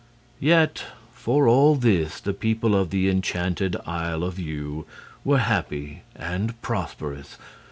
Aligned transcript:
Yet 0.39 0.83
for 1.13 1.47
all 1.47 1.75
this 1.75 2.19
the 2.19 2.33
people 2.33 2.73
of 2.75 2.89
the 2.89 3.07
Enchanted 3.07 3.75
Isle 3.85 4.23
of 4.23 4.39
Yew 4.39 4.87
were 5.23 5.37
happy 5.37 6.01
and 6.15 6.59
prosperous. 6.63 7.37